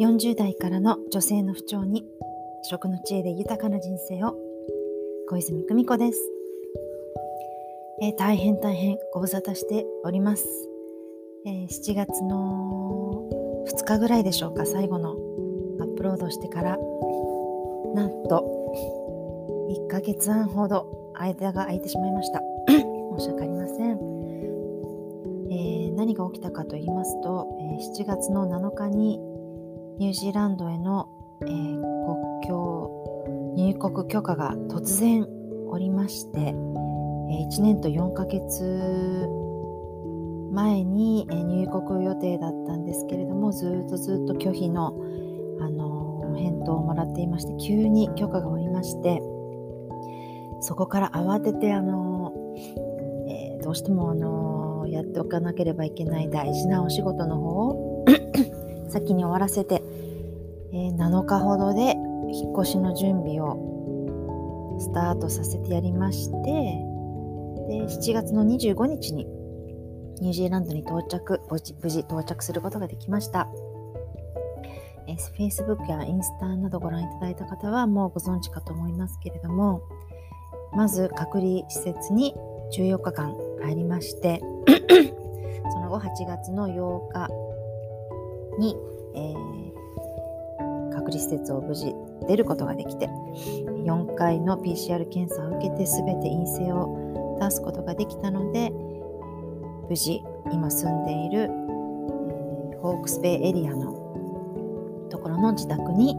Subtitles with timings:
[0.00, 2.04] 40代からの女性の不調に
[2.64, 4.36] 食の知恵で豊かな人生を。
[5.28, 6.18] 小泉久美子です、
[8.02, 10.46] えー、大変大変ご無沙汰しております、
[11.46, 13.26] えー、7月の
[13.72, 15.12] 2日ぐらいでしょうか最後の
[15.80, 16.78] アップロードしてから。
[17.94, 18.44] なんと
[19.70, 22.42] 1ヶ月半ほど間が空いてしまいました。
[22.66, 23.90] 申し訳ありません、
[25.50, 29.20] えー、何が起きたかと言いますと、え7月の7日に
[29.98, 31.08] ニュージーランドへの、
[31.42, 35.26] えー、国境入国許可が突然
[35.68, 36.54] おりまして、えー、
[37.48, 39.28] 1年と4ヶ月
[40.52, 44.94] 前に、えー、入国予定だったんですけれどもずっとずっと拒否の、
[45.60, 49.20] あのー、返答をもらっていまして急に許可がおりまして
[50.64, 52.32] そこから慌てて、あの
[53.28, 58.04] えどうしても、あのやっておかなければいけない大事なお仕事の方を
[58.88, 59.82] 先に終わらせて、
[60.76, 61.94] え、7日ほどで
[62.32, 66.50] 引っ越しの準備をスタートさせてやりまして
[67.68, 69.24] で7月の25日に
[70.20, 73.48] ニュージーランドに到着無事到着することができました、
[75.06, 79.80] え、Facebook やインスタなどご覧いただいた方はもうご存知かと思いますけれども
[80.72, 82.34] まず隔離施設に
[82.76, 84.40] 14日間入りまして
[85.72, 87.28] その後8月の8日
[88.58, 88.76] に、
[89.14, 89.63] えー、
[91.10, 91.94] 離施設を無事
[92.26, 93.08] 出ることができて
[93.84, 98.70] 4回の PCR 検査を受けて全て陰性を出すことができたので
[99.88, 101.48] 無事今住んでいる、えー、
[102.80, 103.92] ホークスベイエリアの
[105.10, 106.14] ところの自宅に、え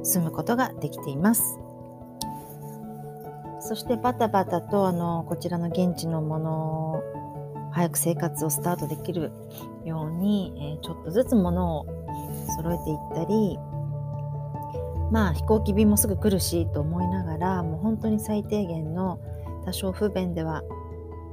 [0.00, 1.58] ー、住むことができています。
[3.66, 7.02] そしてバタバタとあのこちらの現地のものを
[7.72, 9.32] 早く生活をスタートできる
[9.86, 12.03] ように、えー、ちょっとずつ物を
[12.44, 13.58] 揃えていったり
[15.10, 19.18] まあ飛行機便もすぐ来るしと思いながらもう本当に最低限の
[19.64, 20.62] 多少不便では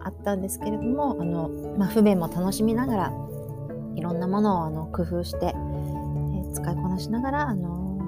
[0.03, 3.13] あったんですけれどもあの、まあ、不便も楽しみながら
[3.95, 7.99] いろんなものをあの工夫して、え、使いこなしながら、あの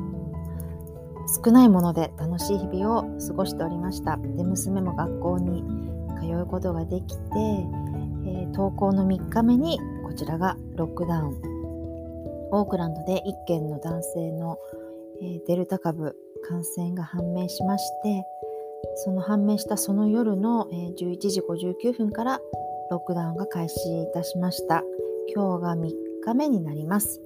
[1.27, 4.17] ー、少ないもので楽しい日々を過ごしておりました。
[4.17, 5.63] で娘も学校に
[6.19, 7.23] 通うことができて
[8.25, 11.52] えー、投稿の3日目にこちらがロックダウン。
[12.55, 14.59] オークランドで1件の男性の、
[15.21, 16.15] え、デルタ株
[16.47, 18.23] 感染が判明しまして
[18.95, 22.39] その判明したその夜の、え、11時59分から
[22.91, 24.83] ロックダウンが開始いたしました。
[25.33, 25.89] 今日が3
[26.23, 27.19] 日目になります。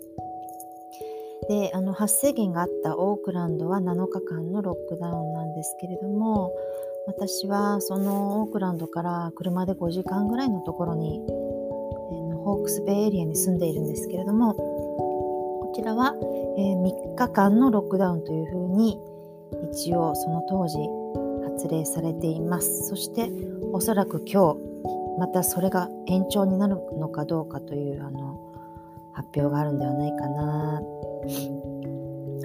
[1.50, 6.52] であの発生源があったオークランドは7日間のロックダウンなんですけれども
[7.06, 14.56] 私はそのオークランドから車で5時間ぐらいのところに、えー、ホークスベイエリアに住んでいるんですけれども
[15.78, 16.16] ちらは、
[16.58, 19.00] えー、3日間のロックダウンというふうに
[19.72, 20.80] 一応その当時
[21.54, 23.30] 発令されていますそして
[23.74, 24.60] おそらく今日
[25.20, 28.40] またそれが延長になるのかどうかというあの
[29.14, 30.82] 発表があるんではないかな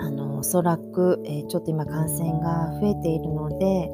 [0.01, 3.89] あのおそらく、えー、ちょっと今感染が増えているので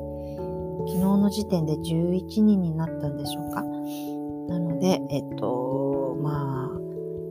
[0.88, 3.62] 昨日の時点で11人になったんでしょうか。
[4.48, 6.57] なので、えっと、まあ、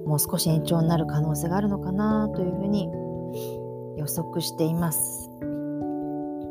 [0.08, 2.90] もう少し延長になる可能性があるのかなというふうに
[3.98, 5.30] 予測しています。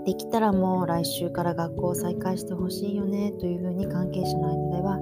[0.05, 5.01] できたらもう来週から学校を再開してほしいよねというふうに関係者の間では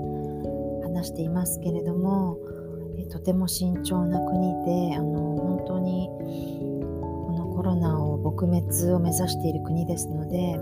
[0.84, 2.38] 話していますけれども、
[3.10, 10.58] とても慎重な国であの本当にこのコロナを撲滅を目指している国ですので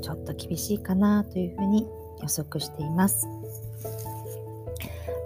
[0.00, 1.88] ちょっと厳しいかなというふうに
[2.20, 3.26] 予測しています。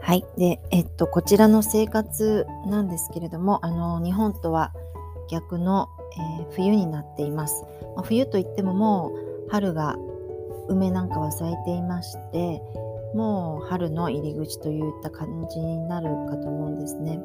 [0.07, 0.25] はい。
[0.39, 4.73] で、えっと、こちらの生活なんですけれども、あの、日本とは
[5.29, 5.89] 逆の、
[6.39, 7.65] えー、冬になっています。
[7.97, 9.11] まあ、冬といってもも
[9.49, 9.97] う春が
[10.69, 12.63] 梅なんかは咲いていまして、
[13.17, 17.19] もう春の入り口といった感じになるかと思うんですね。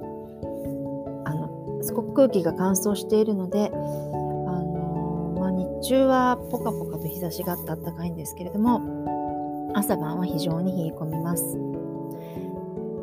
[1.26, 8.82] あの、すごく空気が乾燥しているので、あのま日中はポカポカと日差しがあって暖かいんですけれども
[9.76, 11.71] 朝晩は非常に冷え込みます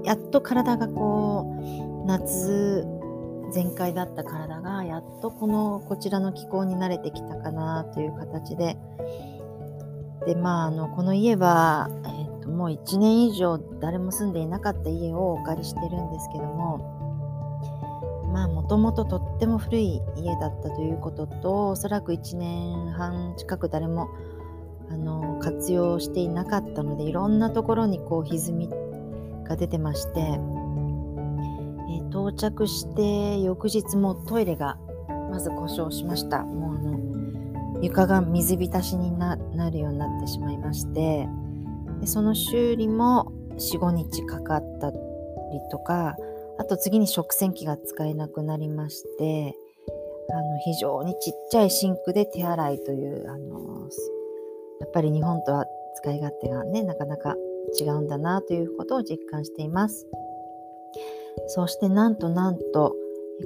[0.08, 2.87] やっと体がこう夏
[3.52, 8.78] 全開だった体がやっとこのこちらの気候に慣れてきたかなという形で。
[10.26, 24.08] でまああのこの家は、えー、ともう1年以上誰も住んでいなかった家をお借りしてるんですけどもまあもともととっても古い家だったということとおそらく1年半近く誰も
[24.90, 28.88] あの活用していなかったのでいろんなところにこう歪み
[29.48, 30.58] が出てまして、えー
[32.10, 34.78] 到着して翌日もトイレが
[35.30, 36.42] まず故障しました。
[36.42, 36.98] もうあの
[37.82, 41.28] 床が水浸しになるようになってしまいまして
[42.00, 44.96] でその修理も45日かかったり
[45.70, 46.16] とか
[46.58, 49.54] あと次に食洗機が使えなくなりまして
[50.30, 53.88] あの非常にちっちゃいシンクで手洗いというあの
[54.80, 55.64] やっぱり日本とは
[55.96, 57.36] 使い勝手がねなかなか
[57.78, 60.06] 違うんだなということを実感しています。
[61.46, 62.94] そしてなんとなんと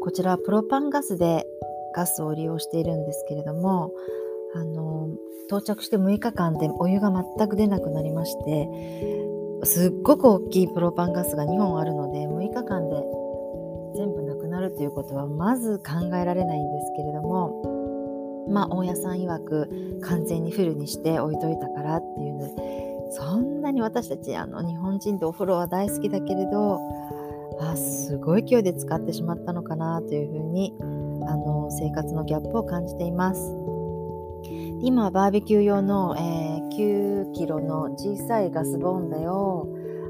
[0.00, 1.46] こちらはプロパンガスで
[1.94, 3.92] ガスを利用しているんですけれども
[4.54, 5.10] あの
[5.46, 8.68] 到着して6日間でお湯が全く出なくなりまして
[9.64, 12.96] すっごく大きいプロパンガスが2本あるので6日間で
[13.94, 22.71] 全部なくなるということはまず考えられないんですけれどもまあ大家さん曰く完全にフルにして置いといたからっていうので
[23.12, 26.80] そんなに私たちあの日本人でお風呂は大好きだけれど
[27.60, 30.84] あすごい勢いで使ってしまったのかなというふうにあ
[31.36, 33.62] の生活のギャップを感じています。
[34.84, 39.68] 今はバーベキュー用の、えー、9キロの小さいガスボンベを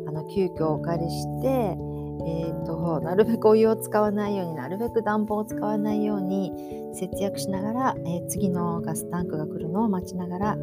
[0.08, 6.52] あの急遽お借りして、えーと、なるべくお湯を使わないようになるべく暖房を使わないように
[6.94, 10.56] 節約しながら、えー、次のガスタンクが来るのを待ちながら、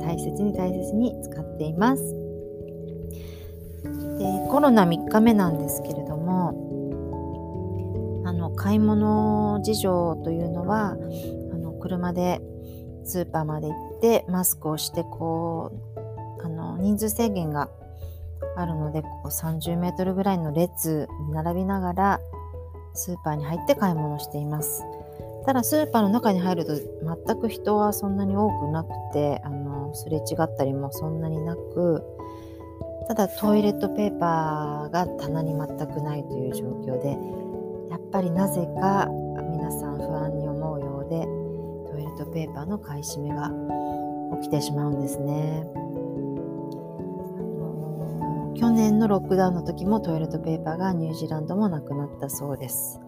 [0.00, 2.02] 大切に大切に使っています。
[4.18, 6.50] でコロナ3日目なんですけれども
[8.26, 10.96] あの買い物事情というのは
[11.52, 12.40] あの車で
[13.04, 15.72] スーパーまで行ってマスクをしてこ
[16.40, 17.70] うあの人数制限が
[18.56, 22.20] あるのでこう30メートルぐらいの列に並びながら
[22.94, 24.84] スーパーに入って買い物しています
[25.46, 32.04] ただスーパーの中に入ると全く人はそんなに多くなくてあのすれ違ったりもそんなになく
[33.08, 37.18] ただトイレットペーパーが棚に全くないという状況で
[37.90, 39.08] やっぱりなぜか
[39.50, 41.24] 皆さん不安に思うようで
[41.90, 43.50] トイレットペーパーの買い占めが
[44.40, 45.66] 起きてしまうんですね。
[48.54, 53.00] 去年のロックダウンの時もトイレットペーパーがニュージーランドもなくなったそうです。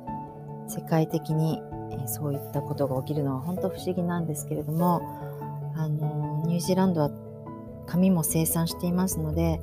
[0.67, 1.63] 世界的に
[2.07, 5.03] そういったことが起きるのは本当不思議なんですけれども
[5.77, 6.12] あの
[6.45, 7.11] ニュージーランドは
[7.87, 9.61] 紙も生産していますので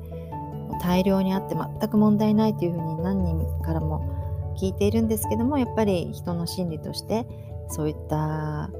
[0.82, 7.26] 大量にあって全く問題ないというふうに何人からも聞いているんですけどもやっぱり人の心理として
[7.68, 8.70] そういった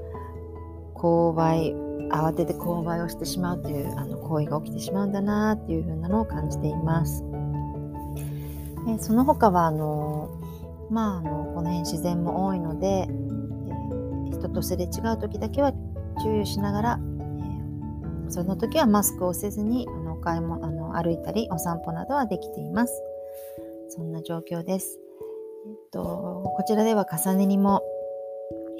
[0.94, 1.74] 購買
[2.10, 7.24] 慌てて購買をしてしまうというあの行為が起きてしまうんだなっていうふうなのを感じています。
[8.88, 10.28] えその他はあの
[10.90, 13.06] まああのこの辺自然も多いので、
[14.26, 15.72] え、人とすれ違う時だけは
[16.22, 17.00] 注意しながら、
[18.30, 23.02] その時はマスクをせずにあの買いもあの歩いたりお散歩などはできています。
[23.88, 24.98] そんな状況です。
[25.66, 27.82] えっと、こちらでは重ねにも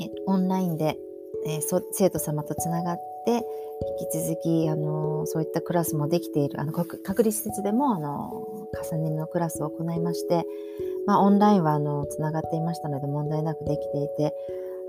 [0.01, 0.99] えオンラインで、
[1.47, 1.61] えー、
[1.93, 3.45] 生徒様とつながって
[4.03, 10.45] 引き続き、あのそういったクラスもできているあの隔離施設でも、あの重ねのクラスを行いまして、
[11.07, 14.35] まあ、オンラインはあのつながっていましたので問題なくできていて、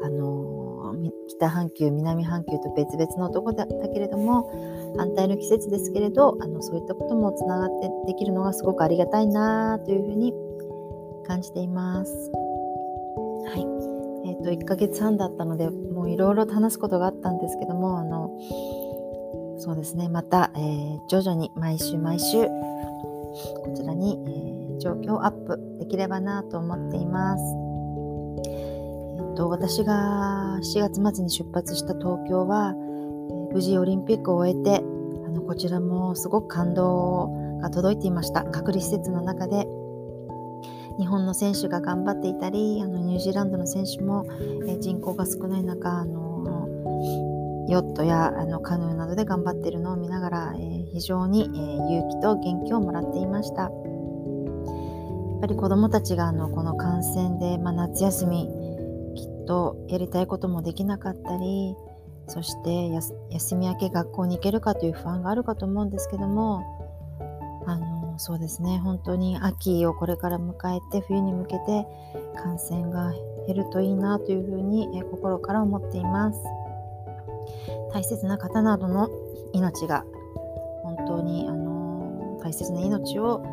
[0.04, 0.96] あの
[1.28, 4.52] 北半球南半球と別々のとこだったけれども
[4.98, 10.34] 反対の季節ですけれどあのそういったこともつながってできるのがすごくありがたいなというふうに
[11.28, 12.32] 感じています。
[13.46, 13.62] はい
[14.30, 18.38] えーと、1ヶ月半だったのでもういろいろと話すことがあったんですけどもあの
[19.58, 27.44] そうですねまた、えー、徐々に毎週毎週こちらに、えー、状況をアップできればなと思っています。
[29.22, 32.74] っと、私が7月末に出発した東京は、
[33.54, 34.84] 無事オリンピックを終えて、
[35.26, 37.30] あのこちらもすごく感動
[37.62, 38.44] が届いていました。
[38.44, 39.68] 隔離施設の中で
[40.98, 44.26] 日本の選手が頑張っていたり、あのニュージーランドの選手も、
[44.68, 46.68] え人口が少ない中、あの
[47.68, 53.64] ヨットやあのカヌーなどで頑張っているのを見ながら、えー、非常に、えー、勇気と元気をもらっていました。
[53.64, 53.72] やっ
[55.42, 58.48] ぱり子どもたちがあのこの感染で、まあ、夏休み
[59.46, 61.76] とやりたいこともできなかったり
[62.28, 62.90] そして
[63.30, 66.64] 休み明け学校に行けるかという不安があるかと思うんですけども
[67.66, 68.80] あのそうですね。
[68.80, 71.88] 本当に秋をこれから迎えて冬に向けて
[72.36, 73.14] 感染が
[73.48, 76.40] 減るといいなというふうに心から思っています。
[77.92, 79.10] 大切な方などの
[79.54, 80.06] 命が
[80.84, 83.44] 本当にあの大切な命を、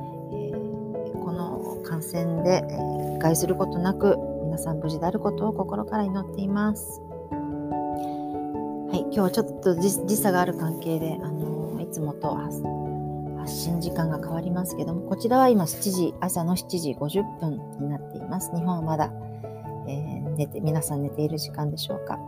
[1.98, 7.00] 感染で、えー、害することなく皆さん無事であることを心から祈っています。
[7.30, 12.62] はい、今日はちょっと時差がある関係で、あのいつもと発
[13.52, 18.52] 信時間が変わりますけども、こちらは今7時、朝の7時50分になっています。
[18.54, 19.12] 日本はまだ、
[19.88, 22.14] えー、寝て、皆さん寝ている時間でしょうか。
[22.14, 22.20] は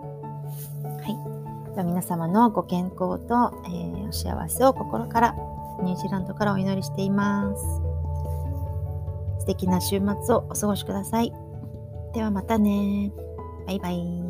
[1.71, 1.75] い。
[1.75, 5.37] では皆様のご健康と、えー、お幸せを心から、
[5.83, 7.90] ニュージーランドからお祈りしています。
[9.41, 11.33] 素敵な週末をお過ごしください。
[12.15, 13.13] ではまたね。
[13.67, 14.30] バイバイ。